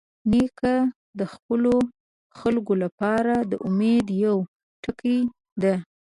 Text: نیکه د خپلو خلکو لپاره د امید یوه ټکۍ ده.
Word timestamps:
نیکه 0.31 0.75
د 1.19 1.21
خپلو 1.33 1.73
خلکو 2.39 2.73
لپاره 2.83 3.33
د 3.51 3.53
امید 3.67 4.05
یوه 4.23 4.43
ټکۍ 4.83 5.19
ده. 5.61 5.75